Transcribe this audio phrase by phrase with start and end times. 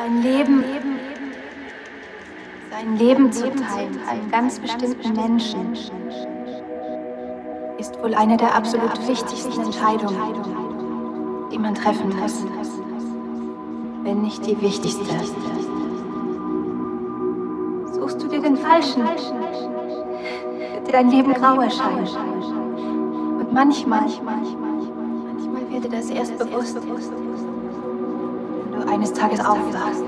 [0.00, 0.64] Sein Leben,
[2.70, 5.76] sein Leben zu teilen, einen ganz bestimmten Menschen,
[7.76, 10.16] ist wohl eine der absolut wichtigsten Entscheidungen,
[11.52, 12.46] die man treffen muss,
[14.02, 15.04] wenn nicht die wichtigste.
[17.92, 22.08] Suchst du dir den Falschen, wird dir dein Leben grau erscheinen.
[23.38, 26.78] Und manchmal, manchmal wird dir das erst bewusst,
[29.00, 30.04] eines Tages aufwachst,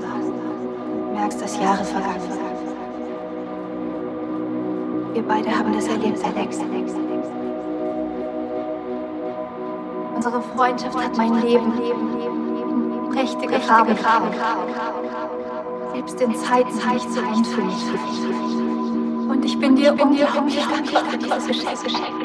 [1.13, 2.39] merkst, dass Jahre vergangen sind.
[5.15, 6.59] Wir beide haben das erlebt, Alex.
[10.15, 13.95] Unsere Freundschaft hat mein Leben in prächtige Farben
[15.93, 17.89] Selbst in Zeiten, nicht so gut für mich.
[19.27, 21.47] Und ich bin dir unglaublich dankbar für dieses
[21.83, 22.22] Geschenk.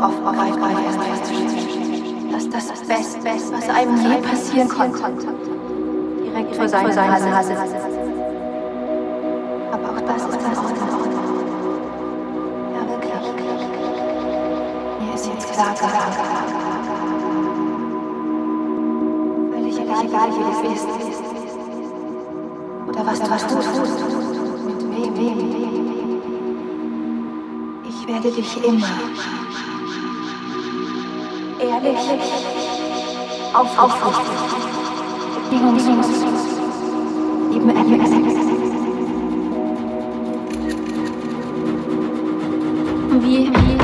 [0.00, 5.34] Auf einmal erst festzustellen, dass das Beste, was einem je passieren konnte.
[6.22, 7.28] Direkt vor seiner Nase.
[9.72, 10.58] Aber auch das ist das.
[12.74, 13.24] Ja, wirklich.
[15.00, 16.14] Mir ist jetzt klar geworden.
[19.52, 20.88] Völlig egal, wie du bist.
[22.88, 23.74] Oder was du, tust.
[24.64, 25.38] Mit wem, wem.
[27.88, 28.86] Ich werde dich immer
[31.98, 32.22] ehrlich,
[33.54, 34.38] aufrichtig,
[35.50, 36.06] bedingungslos
[37.50, 38.10] lieben, Alex.
[43.20, 43.78] Wie, wie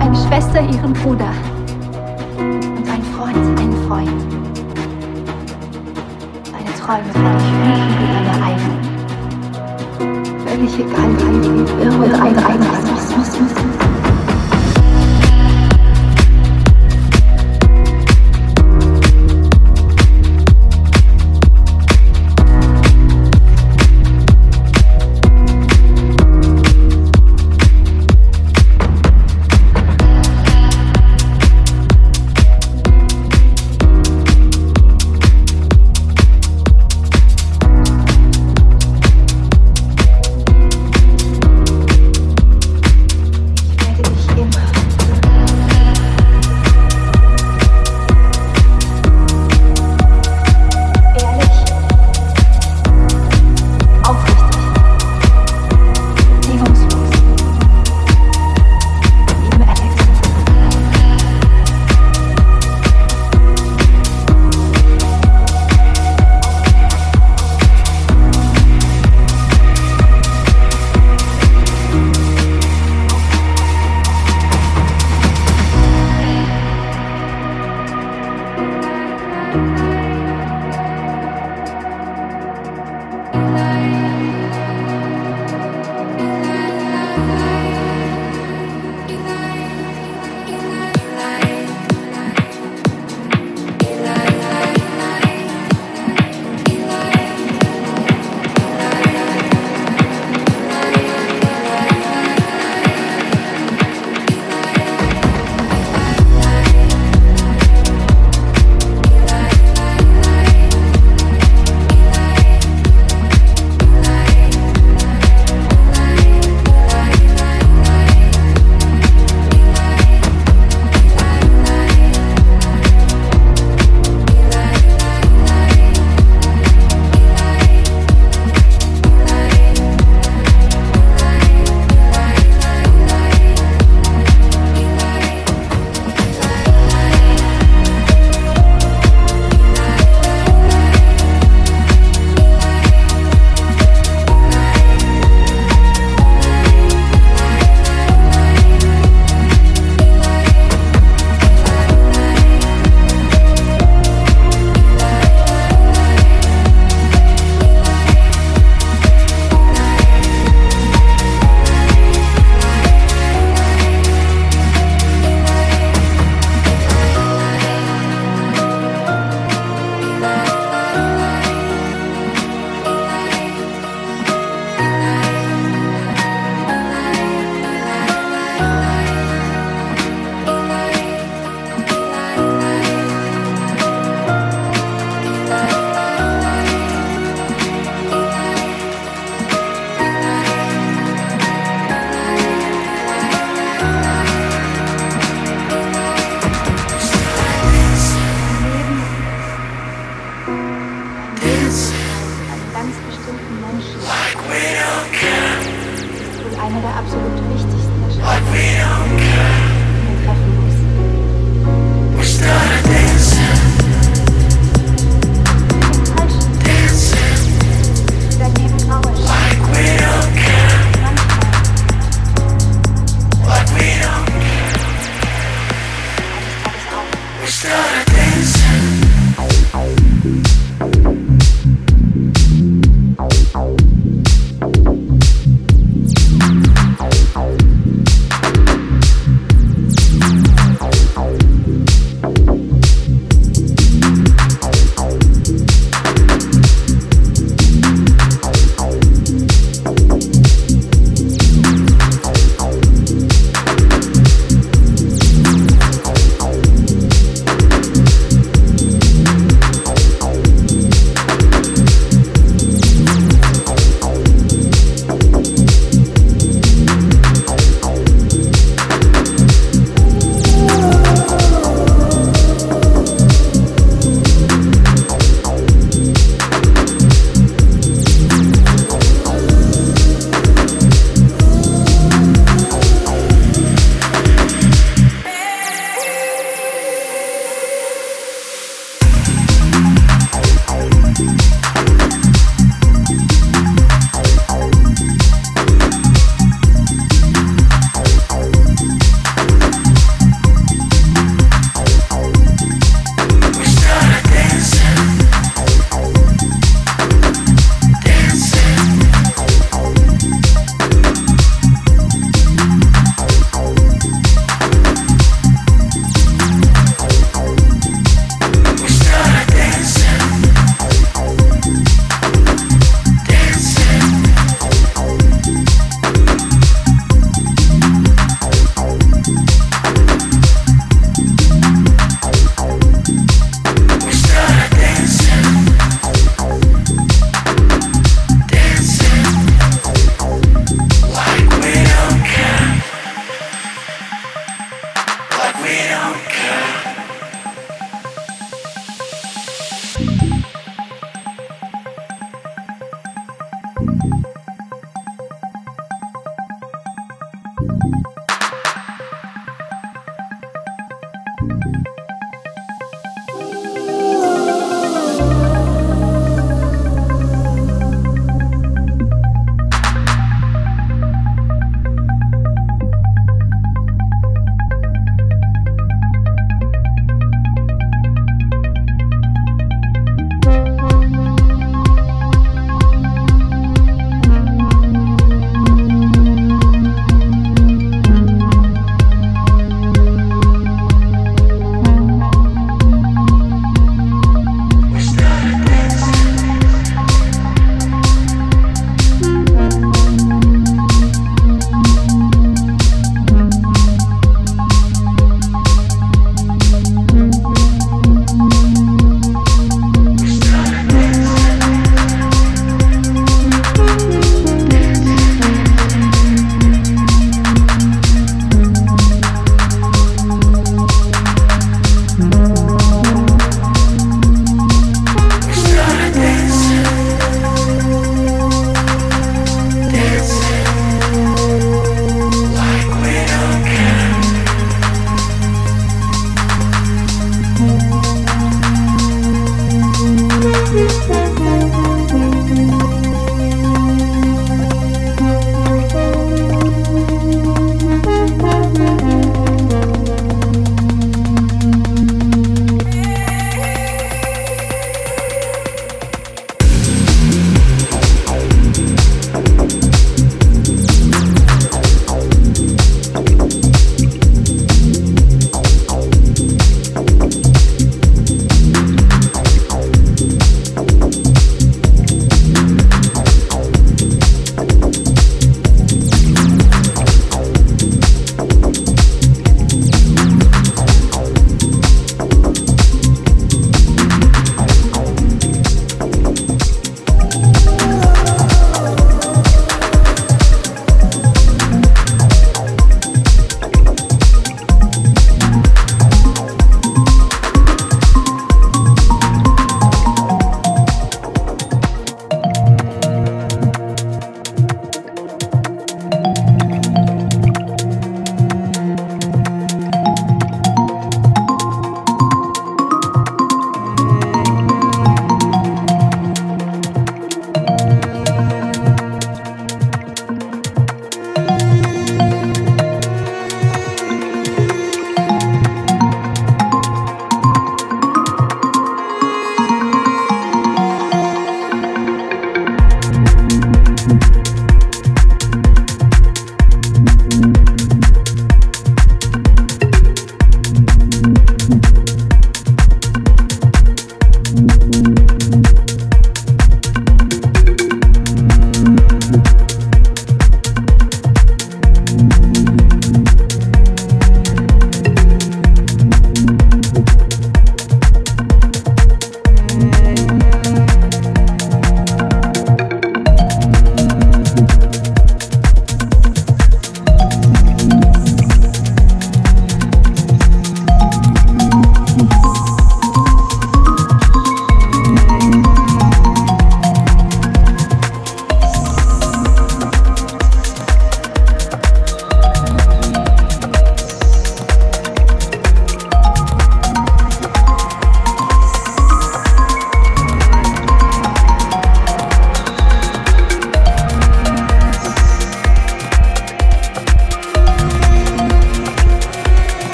[0.00, 1.32] eine Schwester ihren Bruder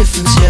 [0.00, 0.49] difference, yeah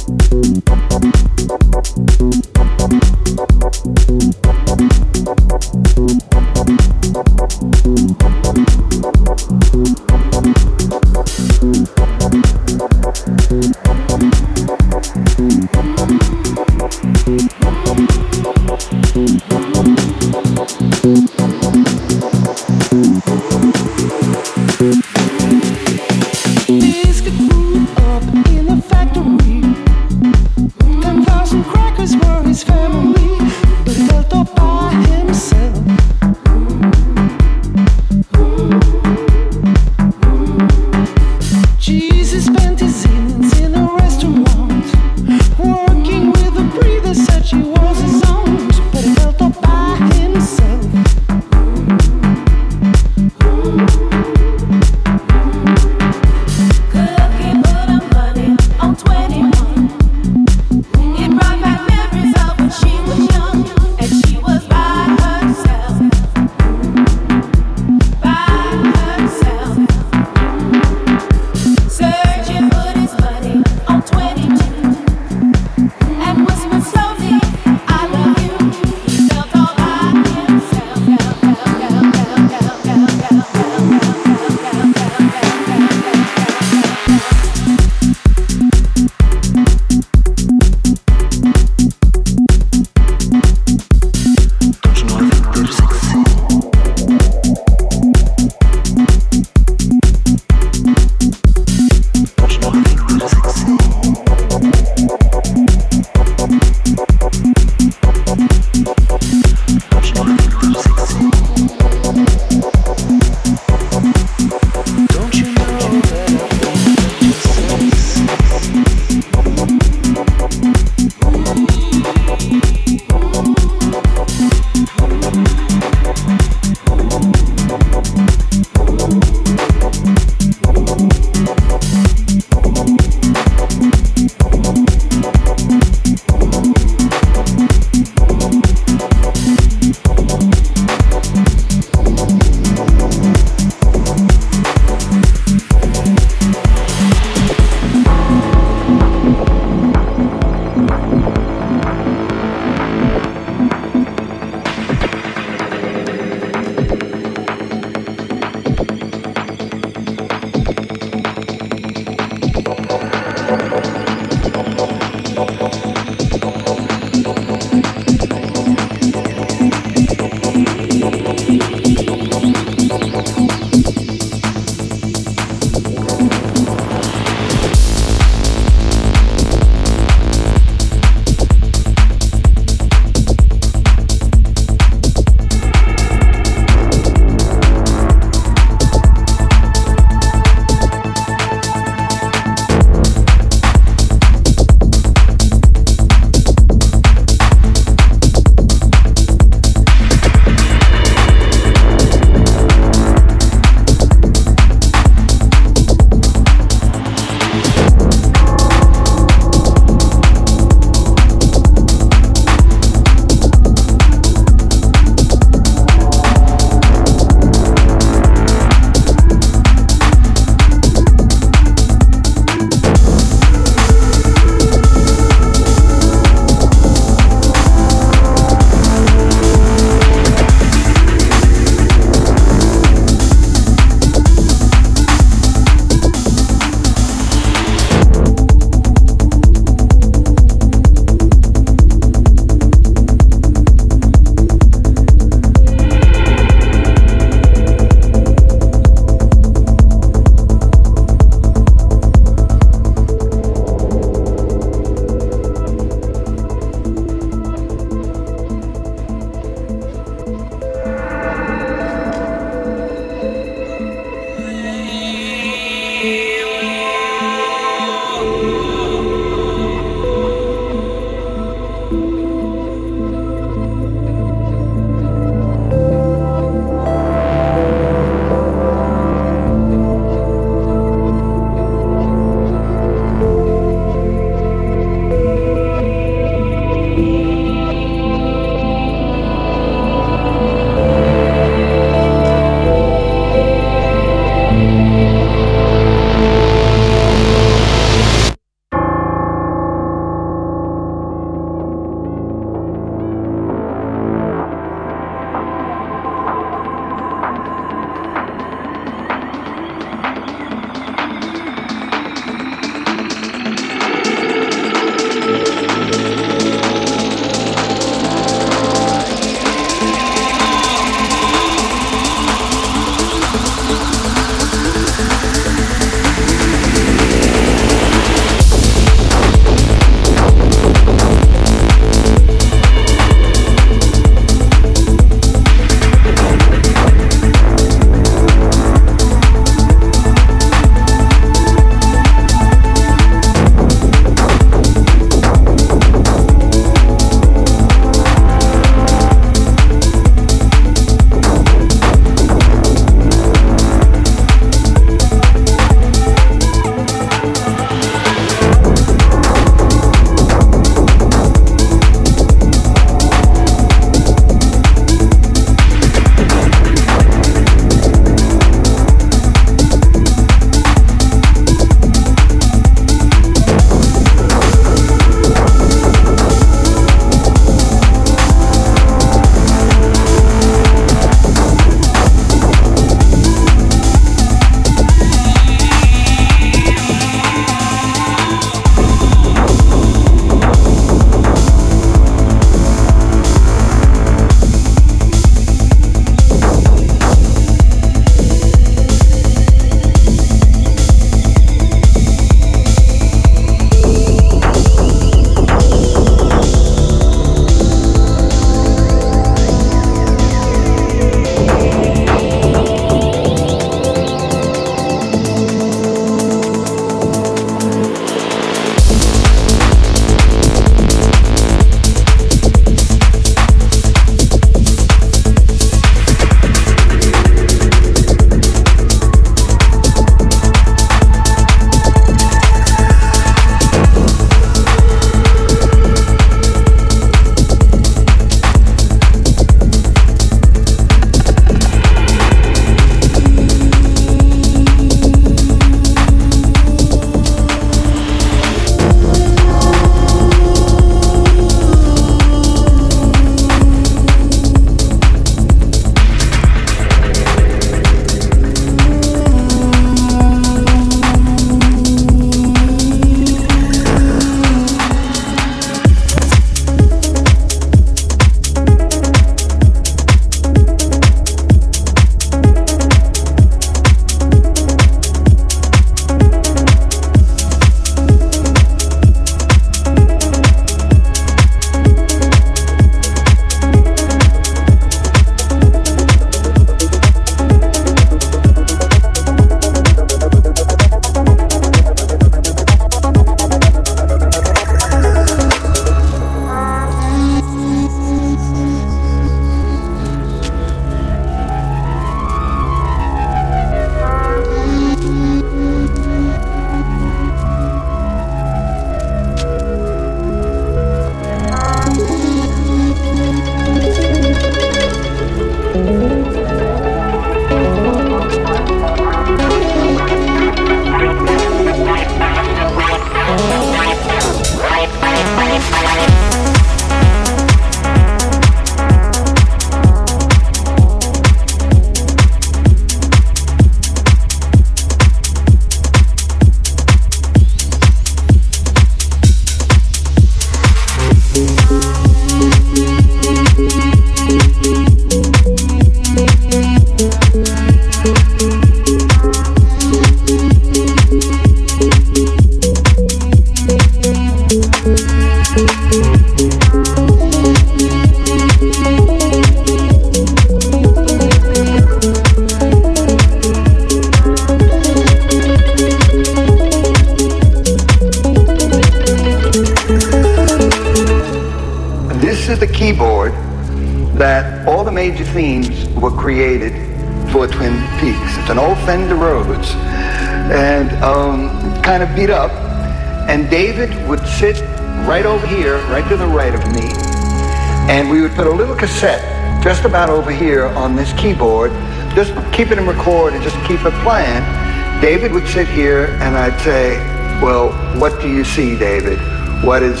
[595.06, 596.96] David would sit here and I'd say,
[597.40, 599.20] well, what do you see, David?
[599.62, 600.00] What is,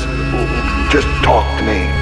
[0.90, 1.95] just talk to me.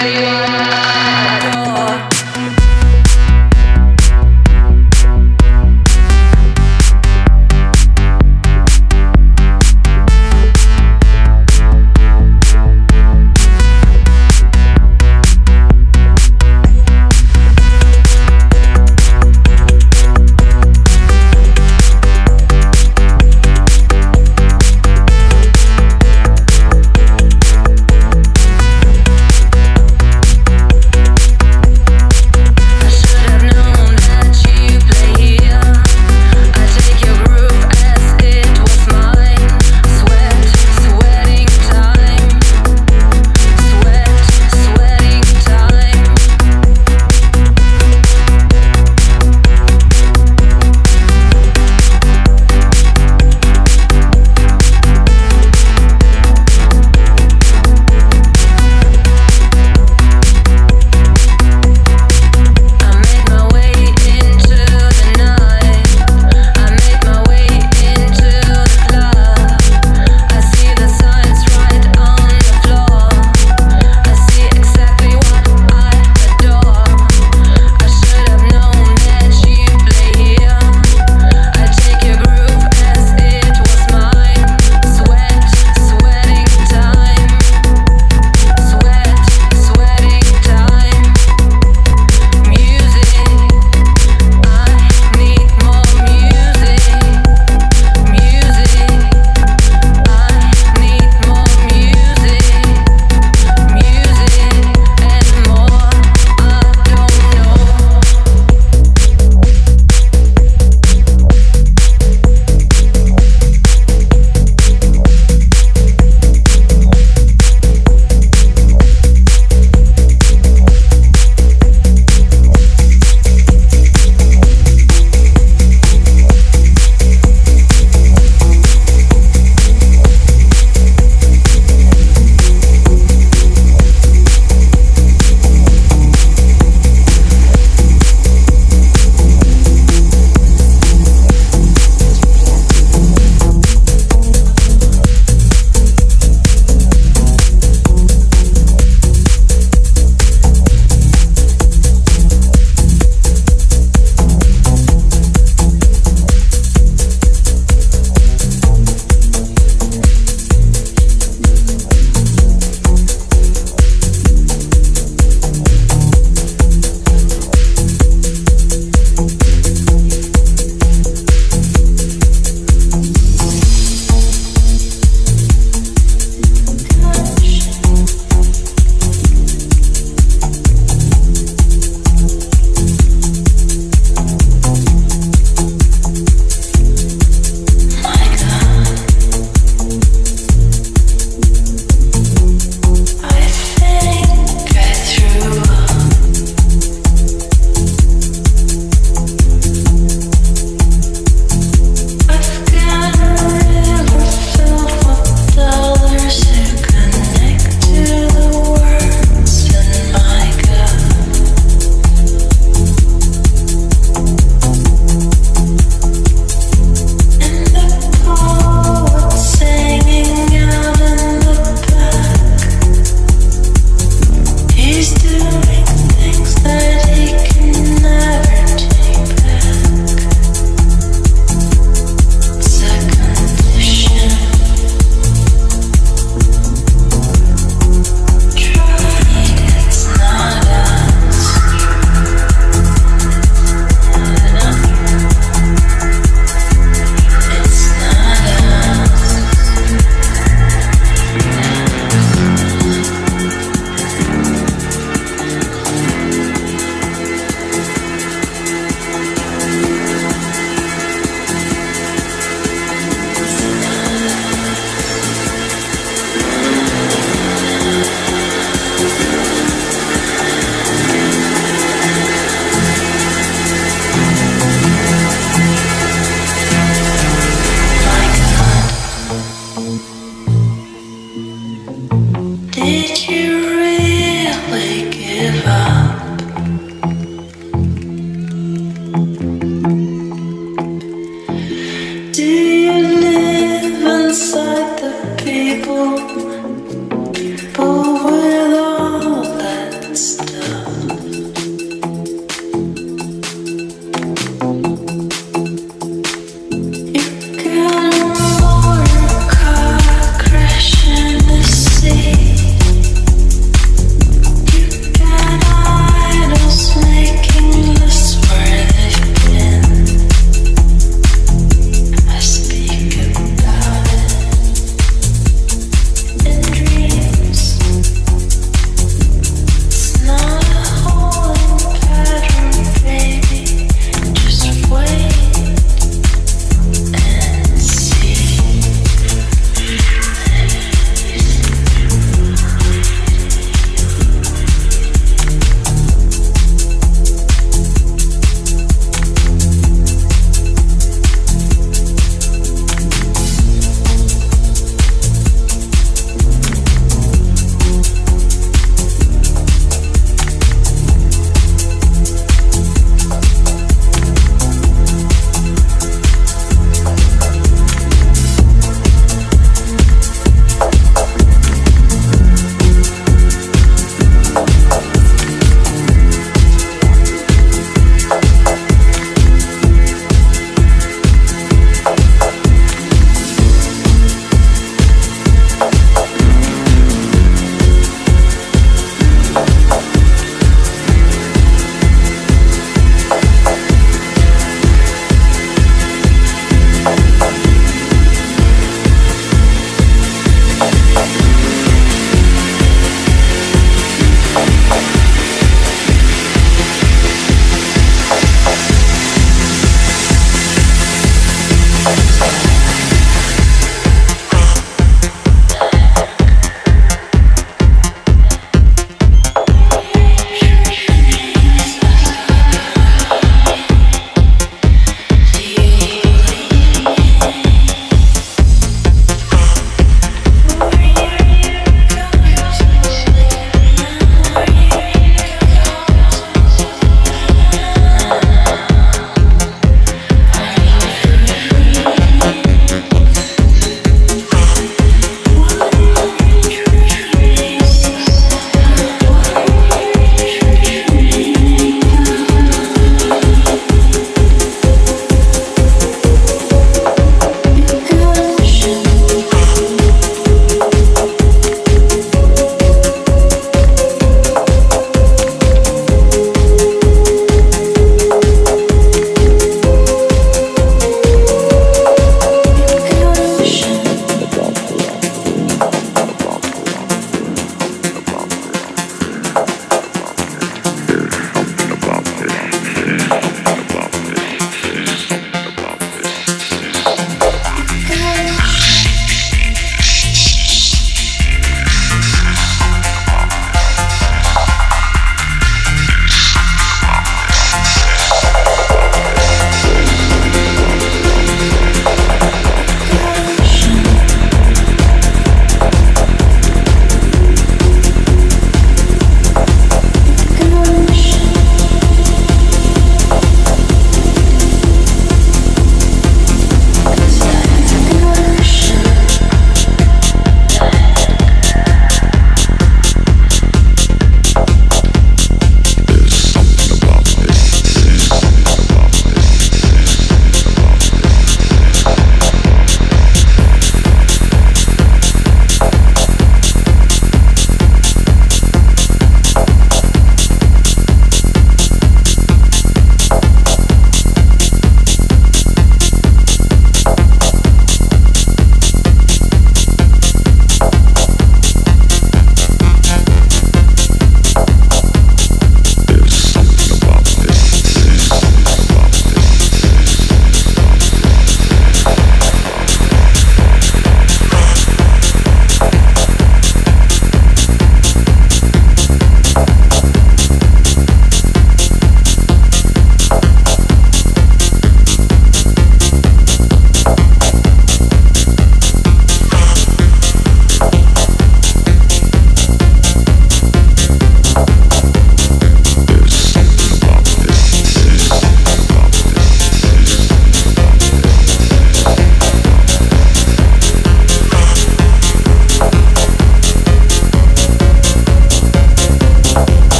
[0.00, 0.49] Thank you.